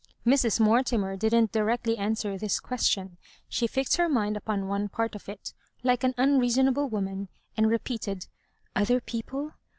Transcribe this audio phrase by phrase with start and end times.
[0.25, 0.59] Mrs.
[0.59, 3.17] Mortimer did not directly answer this question—
[3.47, 8.25] she fixed her mind upon one part of it, like an unreasonable woman, and repeated
[8.75, 9.51] ''Other people